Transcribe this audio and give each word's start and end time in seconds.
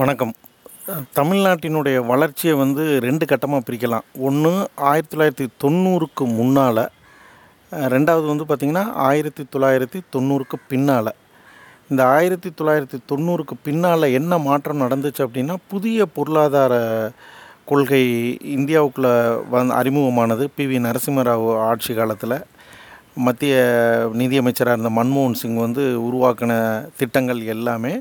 வணக்கம். 0.00 0.32
தமிழ்நாட்டினுடைய 1.18 1.96
வளர்ச்சியை 2.10 2.52
வந்து 2.60 2.82
ரெண்டு 3.04 3.24
கட்டமாக 3.30 3.62
பிரிக்கலாம். 3.68 4.04
ஒன்று 4.26 4.50
ஆயிரத்தி 4.90 5.12
தொள்ளாயிரத்தி 5.14 5.46
தொண்ணூறுக்கு 5.62 6.24
முன்னால் 6.38 6.80
ரெண்டாவது 7.94 8.26
வந்து 8.30 8.44
பார்த்திங்கன்னா 8.48 8.84
ஆயிரத்தி 9.06 9.44
தொள்ளாயிரத்தி 9.52 10.00
தொண்ணூறுக்கு 10.14 10.58
பின்னால். 10.72 11.10
இந்த 11.90 12.02
ஆயிரத்தி 12.16 12.50
தொள்ளாயிரத்தி 12.58 12.98
தொண்ணூறுக்கு 13.12 13.56
பின்னால் 13.68 14.14
என்ன 14.18 14.38
மாற்றம் 14.48 14.82
நடந்துச்சு 14.84 15.24
அப்படின்னா 15.26 15.56
புதிய 15.72 16.06
பொருளாதார 16.18 16.74
கொள்கை 17.70 18.04
இந்தியாவுக்குள்ளே 18.56 19.14
வந் 19.54 19.72
அறிமுகமானது. 19.80 20.46
பி 20.58 20.66
வி 20.72 20.78
நரசிம்மராவ் 20.86 21.48
ஆட்சி 21.70 21.94
காலத்தில் 22.00 22.36
மத்திய 23.26 23.56
நிதியமைச்சராக 24.20 24.76
இருந்த 24.76 24.92
மன்மோகன் 25.00 25.40
சிங் 25.42 25.58
வந்து 25.66 25.86
உருவாக்கின 26.08 26.52
திட்டங்கள் 27.00 27.42
எல்லாமே 27.56 27.94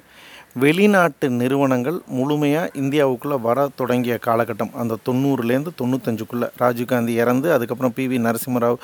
வெளிநாட்டு 0.62 1.28
நிறுவனங்கள் 1.40 1.96
முழுமையாக 2.18 2.74
இந்தியாவுக்குள்ளே 2.82 3.38
வர 3.46 3.60
தொடங்கிய 3.80 4.16
காலகட்டம். 4.26 4.74
அந்த 4.82 4.98
தொண்ணூறுலேருந்து 5.08 5.72
தொண்ணூத்தஞ்சுக்குள்ளே 5.80 6.48
ராஜீவ்காந்தி 6.62 7.14
இறந்து 7.24 7.48
அதுக்கப்புறம் 7.56 7.96
பி 7.98 8.06
வி 8.12 8.18
நரசிம்மராவ் 8.26 8.78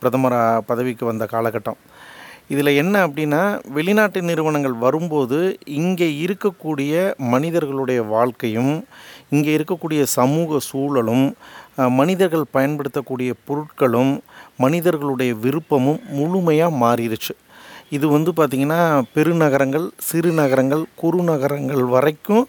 பிரதமராக 0.00 0.60
பதவிக்கு 0.70 1.04
வந்த 1.10 1.26
காலகட்டம். 1.34 1.78
இதில் 2.52 2.78
என்ன 2.82 2.94
அப்படின்னா 3.06 3.40
வெளிநாட்டு 3.76 4.20
நிறுவனங்கள் 4.28 4.76
வரும்போது 4.84 5.38
இங்கே 5.80 6.08
இருக்கக்கூடிய 6.24 6.92
மனிதர்களுடைய 7.34 8.00
வாழ்க்கையும் 8.14 8.74
இங்கே 9.34 9.52
இருக்கக்கூடிய 9.58 10.02
சமூக 10.18 10.58
சூழலும் 10.70 11.26
மனிதர்கள் 11.98 12.52
பயன்படுத்தக்கூடிய 12.56 13.32
பொருட்களும் 13.48 14.12
மனிதர்களுடைய 14.64 15.32
விருப்பமும் 15.44 16.02
முழுமையாக 16.18 16.78
மாறிடுச்சு. 16.82 17.34
இது 17.96 18.06
வந்து 18.14 18.30
பார்த்திங்கன்னா 18.38 18.80
பெருநகரங்கள் 19.14 19.86
சிறு 20.08 20.30
நகரங்கள் 20.40 20.82
குறுநகரங்கள் 21.02 21.84
வரைக்கும் 21.94 22.44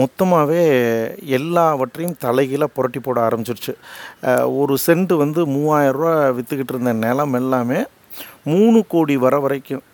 மொத்தமாகவே 0.00 0.62
எல்லாவற்றையும் 1.38 2.16
தலைகீழாக 2.24 2.74
புரட்டி 2.76 3.00
போட 3.06 3.18
ஆரம்பிச்சிருச்சு. 3.28 3.74
ஒரு 4.60 4.76
சென்ட் 4.86 5.14
வந்து 5.22 5.42
மூவாயிரரூவா 5.54 6.14
விற்றுக்கிட்டு 6.38 6.74
இருந்த 6.74 6.94
நிலம் 7.04 7.36
எல்லாமே 7.40 7.80
மூணு 8.52 8.80
கோடி 8.94 9.16
வர 9.26 9.38
வரைக்கும் 9.46 9.84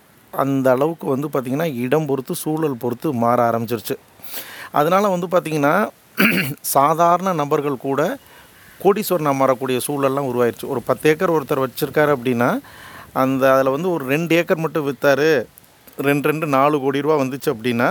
அந்த 0.44 0.66
அளவுக்கு 0.76 1.06
வந்து 1.14 1.28
பார்த்திங்கன்னா 1.34 1.68
இடம் 1.84 2.08
பொறுத்து 2.08 2.34
சூழல் 2.44 2.80
பொறுத்து 2.84 3.08
மாற 3.24 3.38
ஆரம்பிச்சிருச்சு. 3.50 3.96
அதனால் 4.78 5.12
வந்து 5.14 5.28
பார்த்திங்கன்னா 5.34 5.76
சாதாரண 6.76 7.32
நபர்கள் 7.42 7.84
கூட 7.86 8.00
கோடீஸ்வரனாக 8.82 9.40
மாறக்கூடிய 9.40 9.78
சூழல்லாம் 9.86 10.28
உருவாயிருச்சு. 10.30 10.66
ஒரு 10.72 10.80
பத்து 10.88 11.06
ஏக்கர் 11.10 11.34
ஒருத்தர் 11.36 11.64
வச்சுருக்காரு 11.64 12.10
அப்படின்னா 12.16 12.50
அந்த 13.16 13.44
அதில் 13.52 13.74
வந்து 13.74 13.88
ஒரு 13.90 14.04
ரெண்டு 14.06 14.32
ஏக்கர் 14.36 14.64
மட்டும் 14.64 14.86
விற்றாரு 14.86 15.30
ரெண்டு 16.06 16.28
ரெண்டு 16.28 16.46
நாலு 16.48 16.76
கோடி 16.80 17.04
ரூபா 17.04 17.16
வந்துச்சு 17.20 17.48
அப்படின்னா 17.52 17.88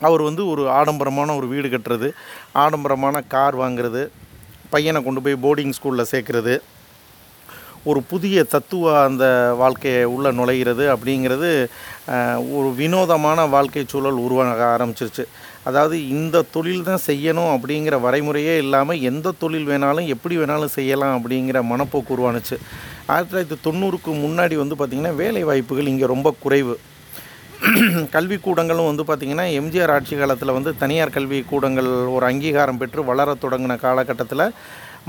அவர் 0.00 0.22
வந்து 0.22 0.42
ஒரு 0.46 0.62
ஆடம்பரமான 0.70 1.34
ஒரு 1.36 1.46
வீடு 1.46 1.68
கட்டுறது 1.68 2.08
ஆடம்பரமான 2.56 3.22
கார் 3.28 3.56
வாங்குறது 3.56 4.02
பையனை 4.70 5.00
கொண்டு 5.02 5.20
போய் 5.20 5.42
போர்டிங் 5.42 5.74
ஸ்கூலில் 5.76 6.10
சேர்க்குறது 6.10 6.54
ஒரு 7.90 8.00
புதிய 8.12 8.44
தத்துவ 8.44 8.94
அந்த 9.00 9.24
வாழ்க்கையை 9.62 10.02
உள்ளே 10.14 10.30
நுழைகிறது 10.38 10.84
அப்படிங்கிறது 10.94 11.50
ஒரு 12.58 12.68
வினோதமான 12.80 13.46
வாழ்க்கை 13.54 13.84
சூழல் 13.92 14.24
உருவாக 14.26 14.64
ஆரம்பிச்சிருச்சு. 14.74 15.24
அதாவது 15.68 15.96
இந்த 16.08 16.44
தொழில் 16.54 16.86
தான் 16.88 17.06
செய்யணும் 17.06 17.50
அப்படிங்கிற 17.54 17.96
வரைமுறையே 18.04 18.54
இல்லாமல் 18.64 19.00
எந்த 19.10 19.34
தொழில் 19.42 19.68
வேணாலும் 19.70 20.10
எப்படி 20.14 20.36
வேணாலும் 20.40 20.76
செய்யலாம் 20.76 21.16
அப்படிங்கிற 21.18 21.60
மனப்போக்கு 21.72 22.14
உருவானுச்சு. 22.16 22.56
ஆயிரத்தி 23.12 23.32
தொள்ளாயிரத்தி 23.32 23.58
தொண்ணூறுக்கு 23.66 24.12
முன்னாடி 24.24 24.56
வந்து 24.62 24.78
பார்த்திங்கன்னா 24.78 25.14
வேலை 25.22 25.42
வாய்ப்புகள் 25.50 25.92
இங்கே 25.92 26.12
ரொம்ப 26.14 26.34
குறைவு. 26.44 26.76
கல்விக்கூடங்களும் 28.14 28.88
வந்து 28.88 29.04
பார்த்திங்கன்னா 29.06 29.46
எம்ஜிஆர் 29.60 29.92
ஆட்சி 29.94 30.16
காலத்தில் 30.16 30.56
வந்து 30.56 30.70
தனியார் 30.82 31.14
கல்வி 31.16 31.38
கூடங்கள் 31.52 31.88
ஒரு 32.16 32.24
அங்கீகாரம் 32.28 32.78
பெற்று 32.82 33.04
வளரத் 33.10 33.42
தொடங்கின 33.44 33.76
காலகட்டத்தில் 33.86 34.44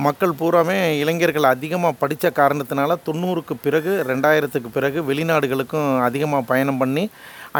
மக்கள் 0.05 0.33
பூராமே 0.39 0.75
இளைஞர்கள் 1.02 1.47
அதிகமாக 1.53 2.00
படித்த 2.02 2.28
காரணத்தினால 2.40 2.96
தொண்ணூறுக்கு 3.07 3.53
பிறகு 3.63 3.91
ரெண்டாயிரத்துக்கு 4.09 4.69
பிறகு 4.75 5.00
வெளிநாடுகளுக்கும் 5.09 5.90
அதிகமாக 6.07 6.47
பயணம் 6.51 6.79
பண்ணி 6.81 7.03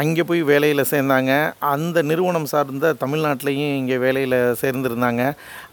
அங்கே 0.00 0.22
போய் 0.28 0.42
வேலையில் 0.50 0.90
சேர்ந்தாங்க. 0.92 1.32
அந்த 1.72 1.98
நிறுவனம் 2.10 2.48
சார்ந்த 2.52 2.94
தமிழ்நாட்டிலையும் 3.02 3.74
இங்கே 3.80 3.96
வேலையில் 4.04 4.38
சேர்ந்துருந்தாங்க. 4.62 5.22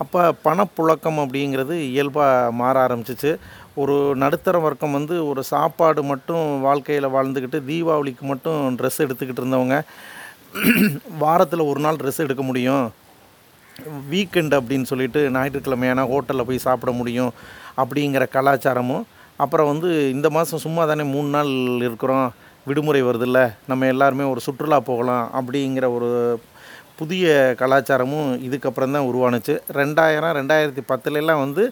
அப்போ 0.03 0.21
பணப்புழக்கம் 0.47 1.21
அப்படிங்கிறது 1.23 1.77
இயல்பாக 1.91 2.51
மாற 2.61 2.75
ஆரம்பிச்சிச்சு. 2.85 3.33
ஒரு 3.81 3.97
நடுத்தர 4.25 4.57
வர்க்கம் 4.67 4.97
வந்து 4.99 5.15
ஒரு 5.31 5.41
சாப்பாடு 5.53 6.03
மட்டும் 6.11 6.45
வாழ்க்கையில் 6.67 7.13
வாழ்ந்துக்கிட்டு 7.17 7.59
தீபாவளிக்கு 7.71 8.25
மட்டும் 8.33 8.61
ட்ரெஸ் 8.79 9.03
எடுத்துக்கிட்டு 9.07 9.43
இருந்தவங்க 9.45 9.77
வாரத்தில் 11.25 11.69
ஒரு 11.71 11.81
நாள் 11.85 11.99
ட்ரெஸ் 12.01 12.23
எடுக்க 12.27 12.43
முடியும். 12.51 12.85
வீக்கெண்ட் 14.11 14.55
அப்படின்னு 14.57 14.89
சொல்லிட்டு 14.91 15.21
ஞாயிற்றுக்கிழமையான 15.35 16.05
ஹோட்டலில் 16.11 16.47
போய் 16.49 16.65
சாப்பிட 16.67 16.91
முடியும் 16.99 17.31
அப்படிங்கிற 17.81 18.25
கலாச்சாரமும். 18.35 19.05
அப்புறம் 19.43 19.71
வந்து 19.71 19.89
இந்த 20.15 20.27
மாதம் 20.35 20.63
சும்மா 20.65 20.83
தானே 20.91 21.03
மூணு 21.15 21.29
நாள் 21.35 21.51
இருக்கிறோம் 21.87 22.27
விடுமுறை 22.69 23.01
வருதுல்ல 23.07 23.39
நம்ம 23.71 23.87
எல்லாருமே 23.93 24.25
ஒரு 24.33 24.41
சுற்றுலா 24.45 24.79
போகலாம் 24.91 25.25
அப்படிங்கிற 25.39 25.87
ஒரு 25.97 26.09
புதிய 26.99 27.25
கலாச்சாரமும் 27.59 28.29
இதுக்கப்புறம் 28.47 28.95
தான் 28.95 29.07
உருவானுச்சு. 29.09 29.53
ரெண்டாயிரம் 29.79 30.35
ரெண்டாயிரத்தி 30.39 30.83
பத்துலலாம் 30.91 31.43
வந்து 31.43 31.63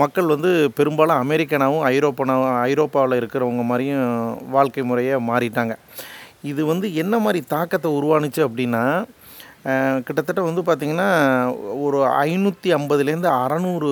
மக்கள் 0.00 0.32
வந்து 0.32 0.50
பெரும்பாலும் 0.78 1.20
அமெரிக்கனாவும் 1.24 1.84
ஐரோப்பனாவும் 1.94 2.56
ஐரோப்பாவில் 2.70 3.18
இருக்கிறவங்க 3.20 3.64
மாதிரியும் 3.70 4.10
வாழ்க்கை 4.56 4.84
முறையை 4.90 5.18
மாறிட்டாங்க. 5.30 5.76
இது 6.52 6.62
வந்து 6.72 6.86
என்ன 7.02 7.14
மாதிரி 7.26 7.42
தாக்கத்தை 7.54 7.90
உருவானுச்சு 7.98 8.42
அப்படின்னா 8.48 8.82
கிட்டத்தட்ட 10.06 10.40
வந்து 10.42 10.62
பார்த்திங்கன்னா 10.62 11.08
ஒரு 11.84 11.98
ஐநூற்றி 12.28 12.68
ஐம்பதுலேருந்து 12.78 13.30
அறநூறு 13.42 13.90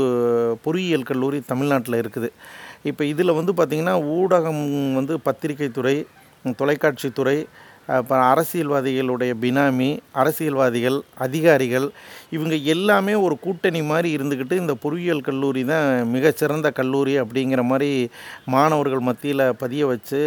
பொறியியல் 0.65 1.09
கல்லூரி 1.11 1.39
தமிழ்நாட்டில் 1.47 2.01
இருக்குது. 2.03 2.29
இப்போ 2.91 3.05
இதில் 3.05 3.39
வந்து 3.39 3.53
பார்த்திங்கன்னா 3.53 3.95
ஊடகம் 4.19 4.63
வந்து 4.95 5.21
பத்திரிகை 5.21 5.69
துறை 5.79 5.97
தொலைக்காட்சி 6.61 7.11
துறை 7.11 7.37
அப்புறம் 7.89 8.27
அரசியல்வாதிகளுடைய 8.27 9.33
பினாமி 9.41 9.89
அரசியல்வாதிகள் 10.15 10.99
அதிகாரிகள் 11.19 11.87
இவங்க 12.31 12.57
எல்லாமே 12.67 13.15
ஒரு 13.15 13.35
கூட்டணி 13.39 13.81
மாதிரி 13.83 14.09
இருந்துக்கிட்டு 14.17 14.55
இந்த 14.55 14.75
பொறியியல் 14.75 15.23
கல்லூரி 15.23 15.63
தான் 15.65 15.89
மிகச்சிறந்த 16.07 16.69
கல்லூரி 16.71 17.15
அப்படிங்கிற 17.19 17.63
மாதிரி 17.63 17.91
மாணவர்கள் 18.47 19.03
மத்தியில் 19.03 19.45
பதிய 19.55 19.87
வச்சு 19.87 20.21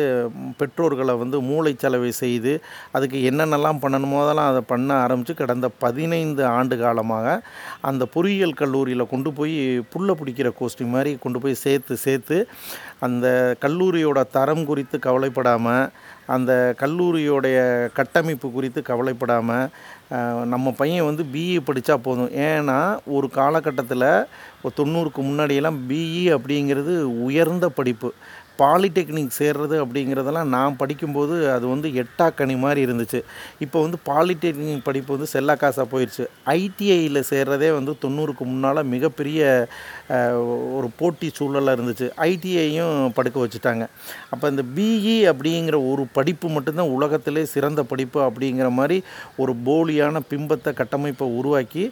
பெற்றோர்களை 0.58 1.16
வந்து 1.16 1.40
மூளைச்சலவை 1.42 2.12
செய்து 2.16 2.54
அதுக்கு 2.92 3.20
என்னென்னலாம் 3.32 3.82
பண்ணணுமோ 3.84 4.20
அதெல்லாம் 4.24 4.52
அதை 4.52 4.64
பண்ண 4.64 4.92
ஆரம்பித்து 4.98 5.36
கடந்த 5.36 5.70
பதினைந்து 5.80 6.46
ஆண்டு 6.52 6.78
காலமாக 6.78 7.38
அந்த 7.82 8.06
பொறியியல் 8.14 8.54
கல்லூரியில் 8.54 9.08
கொண்டு 9.08 9.32
போய் 9.34 9.58
புல்லை 9.90 10.16
பிடிக்கிற 10.16 10.52
கோஷ்டி 10.60 10.88
மாதிரி 10.88 11.14
கொண்டு 11.18 11.40
போய் 11.40 11.62
சேர்த்து 11.62 11.96
சேர்த்து 11.98 12.40
அந்த 13.00 13.28
கல்லூரியோட 13.62 14.20
தரம் 14.32 14.66
குறித்து 14.66 15.00
கவலைப்படாமல் 15.00 15.86
அந்த 16.28 16.52
கல்லூரியோடைய 16.80 17.58
கட்டமைப்பு 17.94 18.48
குறித்து 18.52 18.82
கவலைப்படாமல் 18.82 19.68
நம்ம 20.46 20.72
பையன் 20.72 21.06
வந்து 21.06 21.24
பிஇ 21.34 21.60
படித்தா 21.68 21.96
போதும். 21.98 22.32
ஏன்னா 22.48 22.80
ஒரு 23.06 23.30
காலகட்டத்தில் 23.30 24.08
ஒரு 24.62 24.74
தொண்ணூறுக்கு 24.78 25.22
முன்னாடியெல்லாம் 25.30 25.80
பிஇ 25.90 26.24
அப்படிங்கிறது 26.38 26.94
உயர்ந்த 27.28 27.70
படிப்பு. 27.70 28.10
பாலிடெக்னிக் 28.62 29.38
சேர்றது 29.40 29.76
அப்படிங்கிறதெல்லாம் 29.84 30.52
நான் 30.56 30.78
படிக்கும்போது 30.82 31.36
அது 31.56 31.66
வந்து 31.74 31.88
எட்டாக்கனி 32.04 32.56
மாதிரி 32.64 32.82
இருந்துச்சு. 32.86 33.20
இப்போ 33.66 33.78
வந்து 33.86 33.98
பாலிடெக்னிக் 34.10 34.86
படிப்பு 34.90 35.14
வந்து 35.16 35.30
செல்லா 35.34 35.56
காசாக 35.64 35.86
போயிடுச்சு 35.94 36.26
ஐடிஐயில் 36.60 37.22
சேர்றதே 37.32 37.70
வந்து 37.78 37.94
தொண்ணூறுக்கு 38.06 38.46
முன்னால் 38.52 38.90
மிகப்பெரிய 38.94 39.42
ஒரு 40.78 40.90
போட்டி 41.00 41.30
சூழலாக 41.38 41.78
இருந்துச்சு. 41.78 42.08
ஐடிஐயும் 42.30 43.14
படுக்க 43.18 43.38
வச்சுட்டாங்க. 43.46 43.84
அப்போ 44.34 44.46
இந்த 44.54 44.64
பிஇ 44.78 45.18
அப்படிங்கிற 45.32 45.78
ஒரு 45.92 46.06
படிப்பு 46.18 46.48
மட்டும்தான் 46.50 46.94
உலகத்திலே 46.98 47.46
சிறந்த 47.56 47.84
படிப்பு 47.92 48.20
அப்படிங்கிற 48.30 48.70
மாதிரி 48.80 48.98
ஒரு 49.42 49.54
போலியான 49.66 50.22
பிம்பத்தை 50.30 50.74
கட்டமைப்பை 50.74 51.28
உருவாக்கி 51.40 51.84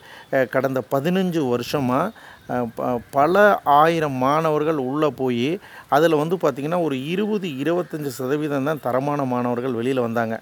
கடந்த 0.55 0.79
பதினஞ்சு 0.91 1.41
வருஷமாக 1.49 2.11
பல 3.11 3.61
ஆயிரம் 3.63 4.17
மாணவர்கள் 4.25 4.79
உள்ளே 4.89 5.09
போய் 5.21 5.59
அதில் 5.89 6.15
வந்து 6.15 6.35
பார்த்திங்கன்னா 6.35 6.81
ஒரு 6.83 6.95
இருபது 7.05 7.47
இருபத்தஞ்சி 7.63 8.11
சதவீதம் 8.19 8.63
தான் 8.63 8.83
தரமான 8.87 9.23
மாணவர்கள் 9.23 9.77
வெளியில் 9.79 10.05
வந்தாங்க. 10.07 10.35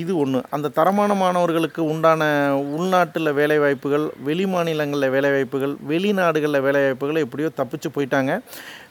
இது 0.00 0.12
ஒன்று 0.22 0.38
அந்த 0.56 0.70
தரமான 0.76 1.14
மாணவர்களுக்கு 1.22 1.80
உண்டான 1.92 2.22
உள்நாட்டில் 2.76 3.30
வேலைவாய்ப்புகள் 3.38 4.04
வெளி 4.28 4.44
மாநிலங்களில் 4.52 5.12
வேலைவாய்ப்புகள் 5.14 5.74
வெளிநாடுகளில் 5.90 6.64
வேலைவாய்ப்புகள் 6.66 7.22
எப்படியோ 7.24 7.48
தப்பிச்சு 7.60 7.88
போயிட்டாங்க. 7.96 8.32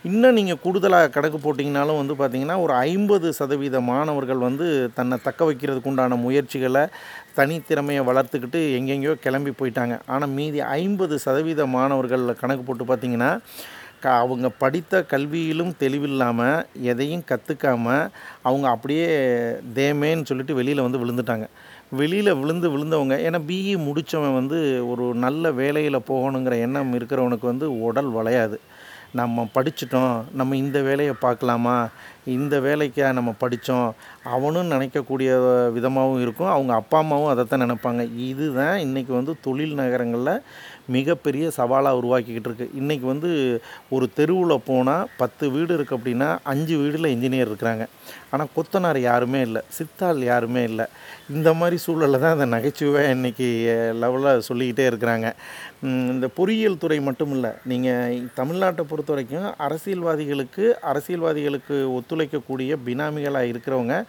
இன்னும் 0.10 0.38
நீங்கள் 0.40 0.62
கூடுதலாக 0.66 1.12
கணக்கு 1.16 1.40
போட்டிங்கனாலும் 1.44 2.00
வந்து 2.02 2.16
பார்த்திங்கன்னா 2.22 2.58
ஒரு 2.66 2.74
ஐம்பது 2.92 3.30
சதவீத 3.40 3.82
மாணவர்கள் 3.92 4.46
வந்து 4.48 4.68
தன்னை 4.98 5.18
தக்க 5.28 5.44
வைக்கிறதுக்கு 5.50 5.92
உண்டான 5.94 6.20
முயற்சிகளை 6.26 6.84
தனித்திறமையை 7.40 8.04
வளர்த்துக்கிட்டு 8.10 8.62
எங்கெங்கேயோ 8.80 9.16
கிளம்பி 9.28 9.54
போயிட்டாங்க. 9.62 9.96
ஆனால் 10.16 10.34
மீதி 10.40 10.62
ஐம்பது 10.82 11.18
சதவீத 11.28 11.66
மாணவர்களில் 11.78 12.42
கணக்கு 12.44 12.66
போட்டு 12.68 12.86
பார்த்திங்கன்னா 12.92 13.32
க 14.04 14.12
அவங்க 14.20 14.48
படித்த 14.60 15.02
கல்வியிலும் 15.12 15.74
தெளிவில்லாமல் 15.80 16.58
எதையும் 16.92 17.26
கற்றுக்காம 17.30 17.86
அவங்க 18.42 18.68
அப்படியே 18.70 19.08
தேமேன்னு 19.76 20.24
சொல்லிட்டு 20.24 20.56
வெளியில் 20.56 20.86
வந்து 20.88 21.02
விழுந்துட்டாங்க. 21.04 21.46
வெளியில் 21.94 22.40
விழுந்து 22.40 22.68
விழுந்தவங்க 22.74 23.16
ஏன்னா 23.26 23.40
பிஇ 23.50 23.74
முடித்தவன் 23.88 24.34
வந்து 24.34 24.60
ஒரு 24.88 25.06
நல்ல 25.20 25.52
வேலையில் 25.54 26.08
போகணுங்கிற 26.08 26.56
எண்ணம் 26.60 26.94
இருக்கிறவனுக்கு 26.94 27.46
வந்து 27.46 27.68
உடல் 27.88 28.12
வளையாது. 28.14 28.58
நம்ம 29.14 29.46
படிச்சிட்டோம் 29.56 30.12
நம்ம 30.34 30.56
இந்த 30.58 30.82
வேலையை 30.82 31.16
பார்க்கலாமா? 31.20 31.76
இந்த 32.38 32.56
வேலைக்காக 32.66 33.14
நம்ம 33.20 33.32
படித்தோம். 33.44 33.90
அவனும் 34.36 34.72
நினைக்கக்கூடிய 34.74 35.30
விதமாகவும் 35.78 36.22
இருக்கும். 36.26 36.54
அவங்க 36.56 36.74
அப்பா 36.82 37.00
அம்மாவும் 37.04 37.32
அதைத்தான் 37.32 37.66
நினைப்பாங்க. 37.66 38.04
இதுதான் 38.30 38.78
இன்றைக்கி 38.86 39.12
வந்து 39.20 39.34
தொழில் 39.48 39.80
நகரங்களில் 39.82 40.46
மிகப்பெரிய 40.96 41.46
சவாலாக 41.58 42.00
உருவாக்கிக்கிட்டு 42.00 42.50
இருக்குது 42.50 42.74
இன்றைக்கி 42.80 43.06
வந்து 43.12 43.30
ஒரு 43.96 44.06
தெருவில் 44.18 44.64
போனால் 44.70 45.10
பத்து 45.22 45.46
வீடு 45.52 45.72
இருக்குது 45.78 45.98
அப்படின்னா 46.00 46.30
அஞ்சு 46.54 46.76
வீடில் 46.82 47.14
இன்ஜினியர் 47.14 47.50
இருக்கிறாங்க. 47.52 47.86
ஆனால் 48.34 48.52
கொத்தனார் 48.56 49.00
யாருமே 49.10 49.42
இல்லை. 49.48 49.62
சித்தாள் 49.78 50.22
யாருமே 50.32 50.64
இல்லை. 50.70 50.86
இந்த 51.36 51.50
மாதிரி 51.60 51.78
சூழலில் 51.86 52.24
தான் 52.24 52.36
அந்த 52.36 52.48
நகைச்சுவை 52.56 53.04
இன்றைக்கி 53.16 53.48
லெவலில் 54.04 54.46
சொல்லிக்கிட்டே 54.48 54.86
இருக்கிறாங்க. 54.92 55.30
இந்த 56.14 56.28
பொறியியல் 56.38 56.82
துறை 56.84 57.00
மட்டும் 57.08 57.34
இல்லை. 57.36 57.52
நீங்கள் 57.72 58.20
தமிழ்நாட்டை 58.40 58.84
பொறுத்த 58.92 59.12
வரைக்கும் 59.14 59.48
அரசியல்வாதிகளுக்கு 59.68 60.66
அரசியல்வாதிகளுக்கு 60.92 61.78
ஒத்துழைக்கக்கூடிய 62.16 62.76
பினாமிகளாக 62.86 63.54
இருக்கிறவங்க 63.54 64.04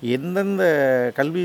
எந்தெந்த 0.00 1.12
கல்வி 1.14 1.42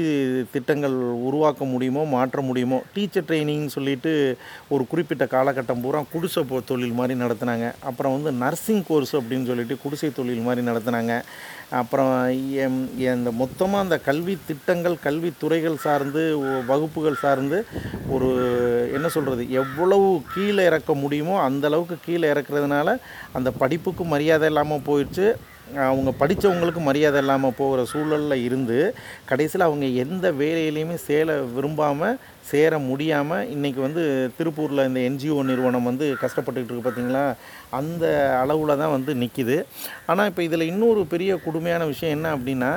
திட்டங்கள் 0.51 0.91
உருவாக்க 1.27 1.65
முடியுமோ 1.65 2.05
மாற்ற 2.05 2.41
முடியுமோ 2.41 2.83
டீச்சர் 2.93 3.23
ட்ரைனிங்னு 3.23 3.65
சொல்லிட்டு 3.65 4.37
ஒரு 4.67 4.87
குறிப்பிட்ட 4.87 5.25
காலகட்டம் 5.25 5.81
பூரா 5.81 6.03
குடிசை 6.11 6.43
போ 6.43 6.59
தொழில் 6.59 6.91
மாதிரி 6.91 7.19
நடத்துனாங்க. 7.19 7.71
அப்புறம் 7.79 8.13
வந்து 8.13 8.31
நர்சிங் 8.31 8.83
கோர்ஸ் 8.87 9.15
அப்படின்னு 9.15 9.45
சொல்லிட்டு 9.45 9.77
குடிசை 9.77 10.11
தொழில் 10.11 10.39
மாதிரி 10.39 10.67
நடத்துனாங்க. 10.67 11.21
அப்புறம் 11.69 12.31
எம்- 12.31 12.97
இந்த 12.97 13.31
மொத்தமாக 13.31 13.83
அந்த 13.83 13.97
கல்வி 13.99 14.37
திட்டங்கள் 14.47 14.99
கல்வி 14.99 15.33
துறைகள் 15.37 15.77
சார்ந்து 15.77 16.37
வகுப்புகள் 16.67 17.15
சார்ந்து 17.15 17.65
ஒரு 18.09 18.27
என்ன 18.93 19.07
சொல்கிறது 19.07 19.51
எவ்வளவு 19.51 20.21
கீழே 20.33 20.65
இறக்க 20.65 20.93
முடியுமோ 20.93 21.39
அந்த 21.39 21.67
அளவுக்கு 21.67 21.97
கீழே 22.05 22.31
இறக்குறதுனால 22.31 22.97
அந்த 23.31 23.51
படிப்புக்கு 23.51 24.03
மரியாதை 24.03 24.47
இல்லாமல் 24.47 24.81
போயிடுச்சு. 24.87 25.33
அவங்க 25.79 26.11
படித்தவங்களுக்கு 26.19 26.81
மரியாதை 26.81 27.19
இல்லாமல் 27.21 27.55
போகிற 27.55 27.83
சூழலில் 27.85 28.43
இருந்து 28.43 28.77
கடைசியில் 29.25 29.67
அவங்க 29.67 29.87
எந்த 30.03 30.25
வேலையிலையுமே 30.33 30.97
சேர 31.05 31.35
விரும்பாமல் 31.53 32.17
சேர 32.51 32.79
முடியாமல் 32.89 33.47
இன்றைக்கி 33.55 33.79
வந்து 33.85 34.03
திருப்பூரில் 34.37 34.87
இந்த 34.89 34.99
என்ஜிஓ 35.09 35.37
நிறுவனம் 35.51 35.89
வந்து 35.89 36.05
கஷ்டப்பட்டுக்கிட்டு 36.23 36.73
இருக்குது 36.73 36.87
பார்த்தீங்களா 36.87 37.23
அந்த 37.79 38.05
அளவில் 38.41 38.79
தான் 38.81 38.93
வந்து 38.97 39.13
நிற்கிது 39.21 39.57
ஆனால் 40.11 40.29
இப்போ 40.31 40.43
இதில் 40.47 40.69
இன்னொரு 40.71 41.03
பெரிய 41.13 41.33
கொடுமையான 41.45 41.85
விஷயம் 41.93 42.15
என்ன 42.17 42.29
அப்படின்னா 42.37 42.71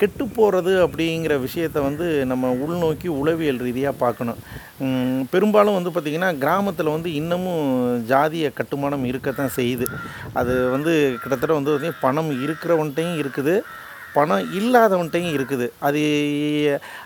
கெட்டு 0.00 0.24
போகிறது 0.36 0.72
அப்படிங்கிற 0.84 1.34
விஷயத்தை 1.44 1.80
வந்து 1.86 2.06
நம்ம 2.30 2.50
உள்நோக்கி 2.64 3.08
உளவியல் 3.20 3.62
ரீதியாக 3.66 4.00
பார்க்கணும். 4.02 4.38
பெரும்பாலும் 5.32 5.76
வந்து 5.78 5.92
பார்த்திங்கன்னா 5.94 6.30
கிராமத்தில் 6.42 6.94
வந்து 6.94 7.10
இன்னமும் 7.20 7.64
ஜாதிய 8.12 8.48
கட்டுமானம் 8.58 9.08
இருக்கத்தான் 9.10 9.56
செய்யுது. 9.58 9.86
அது 10.40 10.54
வந்து 10.74 10.92
கிட்டத்தட்ட 11.22 11.52
வந்து 11.58 11.72
பார்த்திங்கன்னா 11.72 12.04
பணம் 12.06 12.30
இருக்கிறவன்ட்டையும் 12.44 13.18
இருக்குது. 13.22 13.56
பணம் 14.14 14.46
இல்லாதவன்ட்டையும் 14.58 15.34
இருக்குது. 15.34 15.66
அது 15.80 16.00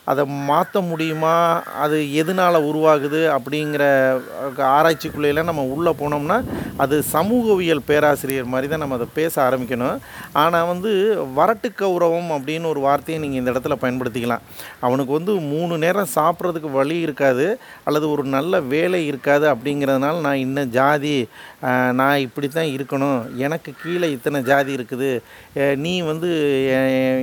அதை 0.04 0.22
மாற்ற 0.48 0.80
முடியுமா? 0.80 1.34
அது 1.76 1.96
எதனால் 2.14 2.66
உருவாகுது? 2.68 3.20
அப்படிங்கிற 3.36 3.84
அஹ், 4.40 5.42
நம்ம 5.42 5.64
உள்ளே 5.74 5.92
போனோம்னா 6.00 6.38
அது 6.76 7.02
சமூகவியல் 7.12 7.86
பேராசிரியர் 7.86 8.52
மாதிரி 8.52 8.68
தான் 8.68 8.78
நம்ம 8.78 8.94
அதை 8.94 9.08
பேச 9.14 9.34
ஆரம்பிக்கணும். 9.42 9.98
ஆனால் 10.42 10.66
வந்து 10.66 10.92
வரட்டு 11.36 11.68
கௌரவம் 11.74 12.30
அப்படின்னு 12.36 12.66
ஒரு 12.66 12.80
வார்த்தையை 12.80 13.20
நீங்கள் 13.22 13.40
இந்த 13.40 13.52
இடத்துல 13.52 13.76
பயன்படுத்திக்கலாம். 13.82 14.44
அவனுக்கு 14.80 15.12
வந்து 15.12 15.34
மூணு 15.52 15.78
நேரம் 15.78 16.12
சாப்பிட்றதுக்கு 16.14 16.70
வழி 16.70 16.96
இருக்காது 17.00 17.46
அல்லது 17.84 18.06
ஒரு 18.10 18.24
நல்ல 18.36 18.60
வேலை 18.74 19.06
இருக்காது 19.06 19.46
அப்படிங்கிறதுனால 19.54 20.20
நான் 20.20 20.42
இன்னும் 20.46 20.70
ஜாதி 20.70 21.16
நான் 21.94 22.18
இப்படி 22.18 22.48
தான் 22.48 22.72
இருக்கணும். 22.76 23.18
எனக்கு 23.38 23.70
கீழே 23.82 24.10
இத்தனை 24.10 24.42
ஜாதி 24.42 24.72
இருக்குது. 24.76 25.10
நீ 25.84 25.92
வந்து 26.02 26.30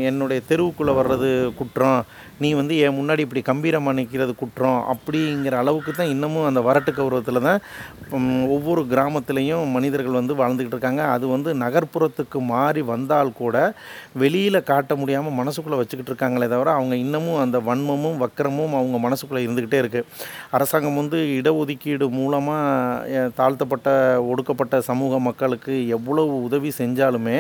என்னுடைய 0.09 0.39
தெருவுக்குள்ளே 0.49 0.93
வர்றது 0.99 1.29
குற்றம் 1.59 1.99
நீ 2.41 2.49
வந்து 2.53 2.73
என் 2.85 2.97
முன்னாடி 2.97 3.21
இப்படி 3.25 3.41
கம்பீரமாக 3.49 3.95
நிற்கிறது 3.97 4.33
குற்றம் 4.35 4.77
அப்படிங்கிற 4.93 5.55
அளவுக்கு 5.61 5.91
தான் 5.91 6.11
இன்னமும் 6.13 6.47
அந்த 6.49 6.61
வரட்டு 6.67 6.91
கௌரவத்தில் 6.97 7.45
தான் 7.47 7.59
ஒவ்வொரு 8.55 8.81
கிராமத்துலேயும் 8.91 9.73
மனிதர்கள் 9.75 10.19
வந்து 10.19 10.35
வாழ்ந்துக்கிட்டு 10.41 10.77
இருக்காங்க. 10.77 11.03
அது 11.15 11.25
வந்து 11.27 11.49
நகர்ப்புறத்துக்கு 11.63 12.39
மாறி 12.51 12.81
வந்தால் 12.91 13.31
கூட 13.33 13.55
வெளியில் 14.23 14.59
காட்ட 14.63 14.95
முடியாமல் 14.95 15.37
மனசுக்குள்ளே 15.39 15.79
வச்சுக்கிட்டு 15.79 16.11
இருக்காங்களே 16.11 16.47
தவிர 16.47 16.71
அவங்க 16.71 16.95
இன்னமும் 16.95 17.41
அந்த 17.41 17.59
வன்மமும் 17.59 18.17
வக்கரமும் 18.23 18.75
அவங்க 18.79 18.99
மனசுக்குள்ளே 19.05 19.43
இருந்துக்கிட்டே 19.45 19.81
இருக்குது 19.83 20.07
அரசாங்கம் 20.51 20.99
வந்து 21.01 21.19
இடஒதுக்கீடு 21.39 22.07
மூலமாக 22.19 23.27
தாழ்த்தப்பட்ட 23.39 23.89
ஒடுக்கப்பட்ட 24.29 24.81
சமூக 24.81 25.19
மக்களுக்கு 25.19 25.75
எவ்வளவு 25.89 26.33
உதவி 26.43 26.71
செஞ்சாலுமே 26.79 27.37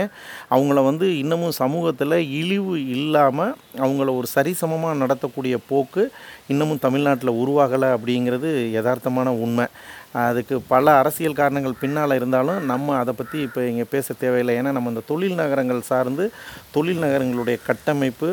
அவங்கள 0.49 0.79
வந்து 0.83 1.07
இன்னமும் 1.17 1.57
சமூகத்தில் 1.59 2.18
இழிவு 2.39 2.73
இல்லாமல் 2.95 3.55
அவங்கள 3.83 4.09
ஒரு 4.19 4.27
சரிசமமாக 4.35 4.99
நடத்தக்கூடிய 5.03 5.55
போக்கு 5.69 6.03
இன்னமும் 6.51 6.83
தமிழ்நாட்டில் 6.85 7.39
உருவாகலை 7.43 7.89
அப்படிங்கிறது 7.95 8.49
யதார்த்தமான 8.75 9.33
உண்மை. 9.45 9.65
அதுக்கு 10.21 10.55
பல 10.71 10.85
அரசியல் 10.99 11.37
காரணங்கள் 11.39 11.81
பின்னால் 11.81 12.15
இருந்தாலும் 12.19 12.61
நம்ம 12.69 12.95
அதை 12.99 13.13
பற்றி 13.17 13.37
இப்போ 13.47 13.61
இங்கே 13.71 13.85
பேச 13.91 14.13
தேவையில்லை. 14.23 14.53
ஏன்னா 14.59 14.71
நம்ம 14.77 14.93
இந்த 14.93 15.03
தொழில் 15.11 15.35
நகரங்கள் 15.41 15.81
சார்ந்து 15.89 16.25
தொழில் 16.75 17.03
நகரங்களுடைய 17.03 17.57
கட்டமைப்பு 17.67 18.29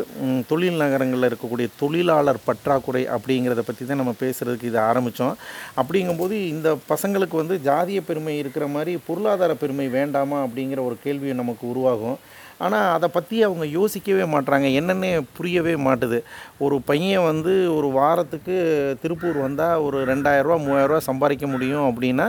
தொழில் 0.52 0.80
நகரங்களில் 0.84 1.28
இருக்கக்கூடிய 1.30 1.68
தொழிலாளர் 1.82 2.40
பற்றாக்குறை 2.46 3.02
அப்படிங்கிறத 3.16 3.64
பற்றி 3.66 3.84
தான் 3.84 4.02
நம்ம 4.02 4.14
பேசுகிறதுக்கு 4.22 4.70
இதை 4.72 4.80
ஆரம்பித்தோம் 4.90 5.36
அப்படிங்கும்போது 5.82 6.38
இந்த 6.54 6.70
பசங்களுக்கு 6.92 7.36
வந்து 7.42 7.58
ஜாதிய 7.68 8.00
பெருமை 8.08 8.36
இருக்கிற 8.42 8.66
மாதிரி 8.76 8.94
பொருளாதார 9.10 9.54
பெருமை 9.64 9.88
வேண்டாமா 9.98 10.40
அப்படிங்கிற 10.46 10.82
ஒரு 10.88 10.98
கேள்வி 11.06 11.38
நமக்கு 11.42 11.64
உருவாகும். 11.74 12.18
ஆனால் 12.64 12.87
அதை 12.97 13.08
பற்றி 13.17 13.37
அவங்க 13.47 13.64
யோசிக்கவே 13.79 14.25
மாட்றாங்க. 14.35 14.67
என்னென்னே 14.81 15.11
புரியவே 15.37 15.75
மாட்டுது. 15.87 16.19
ஒரு 16.64 16.76
பையன் 16.91 17.26
வந்து 17.31 17.53
ஒரு 17.79 17.88
வாரத்துக்கு 17.99 18.55
திருப்பூர் 19.03 19.38
வந்தால் 19.47 19.82
ஒரு 19.87 19.99
ரெண்டாயிரரூவா 20.12 20.58
மூவாயிரரூவா 20.67 21.00
சம்பாதிக்க 21.11 21.47
முடியும் 21.55 21.87
அப்படின்னா 21.91 22.29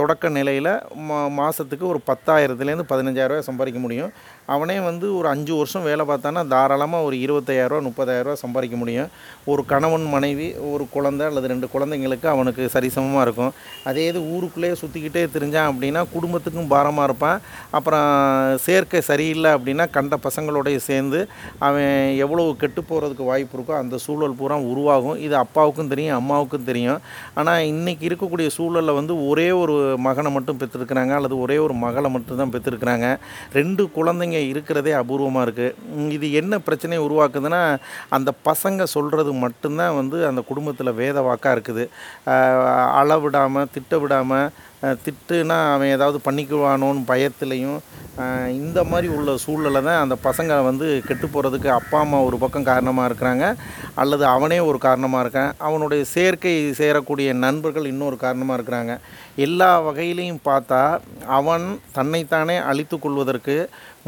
தொடக்க 0.00 0.28
நிலையில் 0.38 0.72
மா 1.08 1.18
மாதத்துக்கு 1.40 1.84
ஒரு 1.92 2.00
பத்தாயிரத்துலேருந்து 2.10 2.90
பதினஞ்சாயிரரூவா 2.92 3.48
சம்பாதிக்க 3.50 3.80
முடியும். 3.86 4.12
அவனே 4.54 4.76
வந்து 4.88 5.06
ஒரு 5.18 5.28
அஞ்சு 5.32 5.52
வருஷம் 5.58 5.86
வேலை 5.88 6.04
பார்த்தானா 6.10 6.42
தாராளமாக 6.52 7.06
ஒரு 7.08 7.16
இருபத்தையாயிரரூவா 7.24 7.86
முப்பதாயிரரூவா 7.88 8.36
சம்பாதிக்க 8.42 8.76
முடியும். 8.82 9.10
ஒரு 9.52 9.62
கணவன் 9.72 10.06
மனைவி 10.14 10.46
ஒரு 10.72 10.84
குழந்தை 10.94 11.24
அல்லது 11.30 11.50
ரெண்டு 11.52 11.66
குழந்தைங்களுக்கு 11.74 12.28
அவனுக்கு 12.34 12.62
சரிசமமாக 12.74 13.24
இருக்கும். 13.26 13.52
அதே 13.90 14.04
இது 14.12 14.20
ஊருக்குள்ளேயே 14.34 14.76
சுற்றிக்கிட்டே 14.82 15.24
தெரிஞ்சான் 15.34 15.68
அப்படின்னா 15.72 16.02
குடும்பத்துக்கும் 16.14 16.70
பாரமாக 16.74 17.08
இருப்பான். 17.10 17.38
அப்புறம் 17.78 18.08
சேர்க்கை 18.66 19.02
சரியில்லை 19.10 19.52
அப்படின்னா 19.56 19.86
கண்ட 19.96 20.18
பசங்களோடைய 20.26 20.78
சேர்ந்து 20.88 21.20
அவன் 21.68 21.92
எவ்வளோ 22.26 22.46
கெட்டு 22.62 22.82
போகிறதுக்கு 22.90 23.28
வாய்ப்பு 23.30 23.56
இருக்கோ 23.58 23.76
அந்த 23.82 23.98
சூழல் 24.06 24.38
பூரா 24.40 24.58
உருவாகும். 24.72 25.18
இது 25.26 25.36
அப்பாவுக்கும் 25.44 25.92
தெரியும் 25.92 26.16
அம்மாவுக்கும் 26.20 26.66
தெரியும். 26.70 27.00
ஆனால் 27.38 27.66
இன்றைக்கி 27.72 28.04
இருக்கக்கூடிய 28.10 28.48
சூழலில் 28.58 28.98
வந்து 29.00 29.14
ஒரே 29.30 29.48
ஒரு 29.62 29.76
மகனை 30.08 30.32
மட்டும் 30.38 30.60
பெற்றிருக்கிறாங்க 30.62 31.14
அல்லது 31.20 31.36
ஒரே 31.44 31.58
ஒரு 31.66 31.76
மகளை 31.86 32.10
மட்டும் 32.16 32.42
தான் 32.42 32.54
பெற்றிருக்கிறாங்க. 32.56 33.06
ரெண்டு 33.58 33.84
குழந்தைங்க 33.96 34.36
இருக்கிறதே 34.50 34.92
அபூர்வமாக 35.00 35.44
இருக்குது 35.46 36.10
இது 36.16 36.26
என்ன 36.40 36.58
பிரச்சனையை 36.66 37.00
உருவாக்குதுன்னா 37.06 37.62
அந்த 38.16 38.30
பசங்க 38.48 38.82
சொல்கிறது 38.94 39.32
மட்டும்தான் 39.44 39.96
வந்து 40.00 40.18
அந்த 40.30 40.40
குடும்பத்தில் 40.50 40.98
வேத 41.02 41.20
வாக்காக 41.28 41.54
இருக்குது. 41.56 41.84
அளவிடாமல் 43.00 43.70
திட்ட 43.74 43.98
விடாமல் 44.04 44.48
திட்டுனா 45.04 45.56
அவன் 45.74 45.94
ஏதாவது 45.96 46.18
பண்ணிக்குவானோன்னு 46.26 47.02
பயத்துலையும் 47.12 47.78
இந்த 48.60 48.78
மாதிரி 48.90 49.08
உள்ள 49.16 49.30
சூழலில் 49.42 49.86
தான் 49.88 50.00
அந்த 50.04 50.16
பசங்க 50.26 50.52
வந்து 50.68 50.86
கெட்டு 51.08 51.26
போகிறதுக்கு 51.26 51.68
அப்பா 51.76 51.98
அம்மா 52.04 52.18
ஒரு 52.28 52.36
பக்கம் 52.42 52.68
காரணமாக 52.70 53.08
இருக்கிறாங்க 53.08 53.44
அல்லது 54.02 54.24
அவனே 54.34 54.58
ஒரு 54.68 54.78
காரணமாக 54.86 55.22
இருக்கான். 55.24 55.52
அவனுடைய 55.66 56.02
சேர்க்கை 56.14 56.54
சேரக்கூடிய 56.80 57.28
நண்பர்கள் 57.44 57.90
இன்னொரு 57.92 58.16
காரணமாக 58.24 58.56
இருக்கிறாங்க. 58.58 58.94
எல்லா 59.46 59.70
வகையிலையும் 59.88 60.42
பார்த்தா 60.48 60.80
அவன் 61.38 61.66
தன்னைத்தானே 61.98 62.56
அழித்து 62.70 62.98
கொள்வதற்கு 62.98 63.56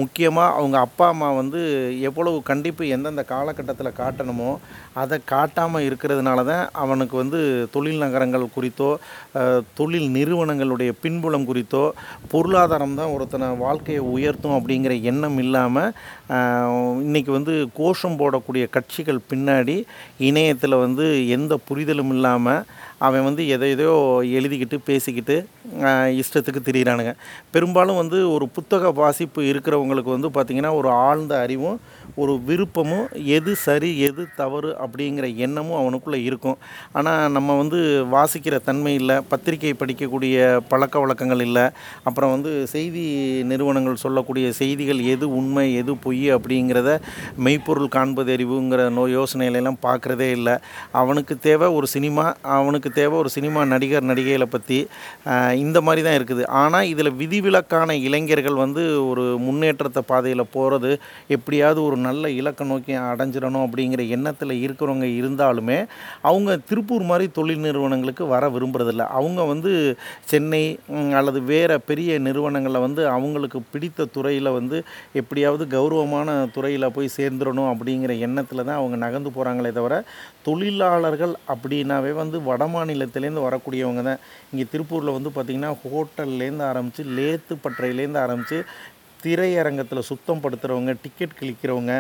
முக்கியமாக 0.00 0.54
அவங்க 0.58 0.76
அப்பா 0.86 1.06
அம்மா 1.12 1.28
வந்து 1.38 1.60
எவ்வளவு 2.08 2.36
கண்டிப்பு 2.50 2.82
எந்தெந்த 2.96 3.22
காலகட்டத்தில் 3.32 3.98
காட்டணுமோ 4.00 4.50
அதை 5.02 5.16
காட்டாமல் 5.32 5.86
இருக்கிறதுனால 5.88 6.44
தான் 6.50 6.64
அவனுக்கு 6.82 7.16
வந்து 7.22 7.40
தொழில் 7.74 8.02
நகரங்கள் 8.04 8.54
குறித்தோ 8.56 8.90
தொழில் 9.80 10.08
நிறுவனங்கள் 10.16 10.59
தங்களுடைய 10.60 10.92
பின்புலம் 11.00 11.44
குறித்தோ 11.44 11.82
பொருளாதாரம் 12.30 12.96
தான் 12.96 13.12
ஒருத்தனை 13.12 13.46
வாழ்க்கையை 13.56 14.02
உயர்த்தும் 14.10 14.56
அப்படிங்கிற 14.56 14.94
எண்ணம் 15.02 15.38
இல்லாமல் 15.38 15.92
இன்றைக்கி 17.00 17.30
வந்து 17.30 17.54
கோஷம் 17.74 18.18
போடக்கூடிய 18.18 18.64
கட்சிகள் 18.70 19.20
பின்னாடி 19.30 19.76
இணையத்தில் 20.20 20.76
வந்து 20.76 21.06
எந்த 21.28 21.56
புரிதலும் 21.68 22.12
இல்லாமல் 22.12 22.60
அவன் 23.06 23.26
வந்து 23.28 23.42
எதை 23.54 23.68
எதையோ 23.74 23.94
எழுதிக்கிட்டு 24.38 24.78
பேசிக்கிட்டு 24.88 25.36
இஷ்டத்துக்கு 26.22 26.60
திரியிறானுங்க. 26.66 27.12
பெரும்பாலும் 27.54 28.00
வந்து 28.02 28.18
ஒரு 28.34 28.46
புத்தக 28.56 28.90
வாசிப்பு 29.00 29.40
இருக்கிறவங்களுக்கு 29.52 30.16
வந்து 30.16 30.30
பார்த்திங்கன்னா 30.36 30.72
ஒரு 30.80 30.90
ஆழ்ந்த 31.06 31.34
அறிவும் 31.46 31.80
ஒரு 32.22 32.32
விருப்பமும் 32.48 33.04
எது 33.36 33.50
சரி 33.64 33.90
எது 34.06 34.22
தவறு 34.40 34.70
அப்படிங்கிற 34.84 35.26
எண்ணமும் 35.44 35.78
அவனுக்குள்ளே 35.80 36.18
இருக்கும். 36.28 36.56
ஆனால் 36.98 37.30
நம்ம 37.36 37.56
வந்து 37.60 37.78
வாசிக்கிற 38.14 38.54
தன்மை 38.68 38.92
இல்லை 39.00 39.16
பத்திரிகை 39.30 39.72
படிக்கக்கூடிய 39.82 40.36
பழக்க 40.70 41.02
வழக்கங்கள் 41.02 41.44
இல்லை 41.46 41.64
அப்புறம் 42.08 42.32
வந்து 42.34 42.52
செய்தி 42.74 43.04
நிறுவனங்கள் 43.50 44.02
சொல்லக்கூடிய 44.04 44.48
செய்திகள் 44.60 45.00
எது 45.14 45.28
உண்மை 45.40 45.66
எது 45.82 45.94
பொய் 46.06 46.24
அப்படிங்கிறத 46.36 46.96
மெய்ப்பொருள் 47.46 47.94
காண்பது 47.96 48.32
அறிவுங்கிற 48.36 48.88
நோ 48.98 49.04
யோசனையிலெல்லாம் 49.18 49.80
பார்க்குறதே 49.86 50.30
இல்லை. 50.38 50.56
அவனுக்கு 51.02 51.36
தேவை 51.48 51.68
ஒரு 51.78 51.88
சினிமா 51.94 52.26
அவனுக்கு 52.58 52.89
தேவை 52.98 53.14
ஒரு 53.22 53.30
சினிமா 53.36 53.60
நடிகர் 53.72 54.08
நடிகைகளை 54.10 54.48
பற்றி 54.54 54.78
இந்த 55.64 55.78
மாதிரி 55.86 56.02
தான் 56.06 56.16
இருக்குது. 56.18 56.42
ஆனால் 56.62 56.88
இதில் 56.92 57.12
விதிவிலக்கான 57.20 57.96
இளைஞர்கள் 58.06 58.56
வந்து 58.64 58.82
ஒரு 59.10 59.24
முன்னேற்றத்தை 59.46 60.02
பாதையில் 60.10 60.44
போகிறது 60.56 60.90
எப்படியாவது 61.36 61.80
ஒரு 61.88 61.98
நல்ல 62.06 62.30
இலக்கை 62.40 62.66
நோக்கி 62.72 62.94
அடைஞ்சிடணும் 63.10 63.64
அப்படிங்கிற 63.66 64.02
எண்ணத்தில் 64.16 64.54
இருக்கிறவங்க 64.64 65.08
இருந்தாலுமே 65.20 65.78
அவங்க 66.30 66.58
திருப்பூர் 66.70 67.08
மாதிரி 67.10 67.26
தொழில் 67.38 67.64
நிறுவனங்களுக்கு 67.66 68.26
வர 68.34 68.44
விரும்புறதில்ல. 68.56 69.04
அவங்க 69.18 69.40
வந்து 69.52 69.72
சென்னை 70.32 70.62
அல்லது 71.20 71.40
வேறு 71.52 71.76
பெரிய 71.90 72.18
நிறுவனங்களில் 72.26 72.84
வந்து 72.86 73.02
அவங்களுக்கு 73.16 73.58
பிடித்த 73.72 74.08
துறையில் 74.16 74.56
வந்து 74.58 74.76
எப்படியாவது 75.20 75.64
கௌரவமான 75.76 76.28
துறையில் 76.56 76.94
போய் 76.96 77.14
சேர்ந்துடணும் 77.18 77.70
அப்படிங்கிற 77.72 78.12
எண்ணத்தில் 78.26 78.66
தான் 78.68 78.80
அவங்க 78.80 78.96
நகர்ந்து 79.04 79.30
போகிறாங்களே 79.36 79.72
தவிர 79.78 79.94
தொழிலாளர்கள் 80.48 81.34
அப்படின்னாவே 81.52 82.12
வந்து 82.20 82.36
வடமா 82.48 82.79
மாநிலத்திலேருந்து 82.80 83.46
வரக்கூடியவங்க 83.48 84.04
தான். 84.10 84.22
இங்கே 84.52 84.66
திருப்பூரில் 84.74 85.16
வந்து 85.16 85.32
பார்த்திங்கன்னா 85.36 85.72
ஹோட்டல்லேருந்து 85.84 86.66
ஆரம்பித்து 86.72 87.04
லேத்து 87.18 87.56
பட்டறையிலேருந்து 87.66 88.24
ஆரம்பித்து 88.26 88.58
திரையரங்கத்தில் 89.24 90.08
சுத்தம் 90.10 90.42
படுத்துகிறவங்க 90.44 90.92
டிக்கெட் 91.04 91.38
கிழிக்கிறவங்க 91.40 91.94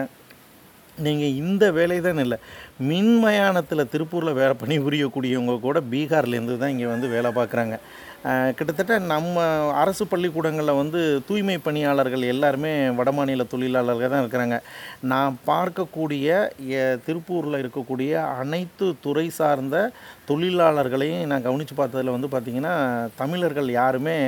நீங்கள் 0.98 1.36
இந்த 1.42 1.64
வேலை 1.76 1.96
தான் 2.06 2.20
இல்லை. 2.24 2.38
மின்மயானத்தில் 2.88 3.90
திருப்பூரில் 3.92 4.38
வேலை 4.38 4.54
பணிபுரியக்கூடியவங்க 4.62 5.54
கூட 5.66 5.78
பீகார்லேருந்து 5.92 6.56
தான் 6.62 6.72
இங்கே 6.74 6.88
வந்து 6.92 7.08
வேலை 7.14 7.30
பார்க்குறாங்க 7.38 7.76
கிட்டத்தட்ட 8.56 8.94
நம்ம 9.10 9.42
அரசு 9.82 10.04
பள்ளிக்கூடங்களில் 10.06 10.78
வந்து 10.80 11.00
தூய்மை 11.28 11.54
பணியாளர்கள் 11.66 12.24
எல்லாருமே 12.32 12.72
வடமாநில 12.98 13.44
தொழிலாளர்கள் 13.52 14.12
தான் 14.12 14.22
இருக்கிறாங்க. 14.24 14.56
நான் 15.12 15.38
பார்க்கக்கூடிய 15.50 16.28
திருப்பூரில் 17.06 17.60
இருக்கக்கூடிய 17.62 18.10
அனைத்து 18.40 18.88
துறை 19.06 19.26
சார்ந்த 19.38 19.76
தொழிலாளர்களையும் 20.30 21.30
நான் 21.30 21.46
கவனித்து 21.46 21.76
பார்த்ததில் 21.78 22.14
வந்து 22.16 22.30
பார்த்திங்கன்னா 22.34 22.74
தமிழர்கள் 23.22 23.70
யாருமே 23.80 24.18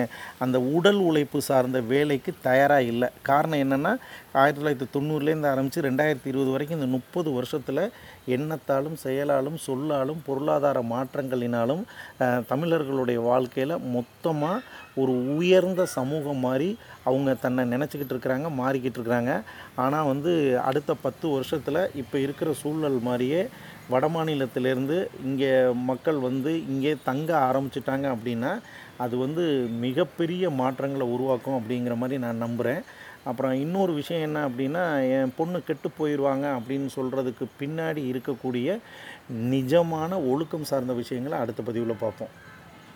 அந்த 0.46 0.60
உடல் 0.76 1.00
உழைப்பு 1.08 1.40
சார்ந்த 1.50 1.80
வேலைக்கு 1.92 2.32
தயாராக 2.48 2.90
இல்லை. 2.92 3.10
காரணம் 3.30 3.62
என்னென்னா 3.64 3.92
ஆயிரத்தி 4.40 4.60
தொள்ளாயிரத்தி 4.60 4.88
தொண்ணூறுலேருந்து 4.96 5.52
ஆரம்பித்து 5.52 5.86
ரெண்டாயிரத்தி 5.88 6.28
இருபது 6.32 6.50
வரைக்கும் 6.54 6.78
இந்த 6.80 6.90
முப்பது 6.96 7.30
வருஷத்தில் 7.38 7.82
எண்ணத்தாலும் 8.28 8.96
செயலாலும் 9.04 9.58
சொல்லாலும் 9.66 10.20
பொருளாதார 10.26 10.78
மாற்றங்களினாலும் 10.94 11.82
தமிழர்களுடைய 12.48 13.20
வாழ்க்கையில் 13.20 13.82
மொத்தமாக 13.96 14.64
ஒரு 14.94 15.12
உயர்ந்த 15.36 15.82
சமூகம் 15.96 16.42
மாதிரி 16.46 16.68
அவங்க 17.04 17.34
தன்னை 17.34 17.62
நினச்சிக்கிட்டு 17.64 18.14
இருக்கிறாங்க 18.14 18.48
மாறிக்கிட்டு 18.60 18.98
இருக்கிறாங்க. 18.98 19.34
ஆனால் 19.76 20.06
வந்து 20.06 20.32
அடுத்த 20.68 20.94
பத்து 20.94 21.26
வருஷத்தில் 21.28 21.90
இப்போ 21.94 22.16
இருக்கிற 22.18 22.52
சூழல் 22.62 22.98
மாதிரியே 23.00 23.42
வட 23.90 24.06
மாநிலத்திலேருந்து 24.08 24.96
இங்கே 25.24 25.52
மக்கள் 25.90 26.18
வந்து 26.18 26.52
இங்கே 26.66 26.92
தங்க 27.04 27.30
ஆரம்பிச்சிட்டாங்க 27.48 28.06
அப்படின்னா 28.14 28.52
அது 28.96 29.14
வந்து 29.16 29.44
மிகப்பெரிய 29.68 30.50
மாற்றங்களை 30.50 31.06
உருவாக்கும் 31.14 31.58
அப்படிங்கிற 31.58 31.96
மாதிரி 31.96 32.18
நான் 32.18 32.44
நம்புகிறேன் 32.44 32.82
அப்புறம் 33.24 33.52
இன்னொரு 33.54 33.92
விஷயம் 33.92 34.22
என்ன 34.22 34.38
அப்படின்னா 34.48 34.84
என் 35.16 35.34
பொண்ணு 35.36 35.58
கெட்டு 35.64 35.88
போயிடுவாங்க 35.98 36.46
அப்படின்னு 36.58 36.88
சொல்கிறதுக்கு 36.96 37.44
பின்னாடி 37.60 38.02
இருக்கக்கூடிய 38.12 38.78
நிஜமான 39.52 40.10
ஒழுக்கம் 40.30 40.68
சார்ந்த 40.70 40.92
விஷயங்களை 40.92 41.38
அடுத்த 41.38 41.62
பதிவில் 41.62 42.00
பார்ப்போம். 42.00 42.32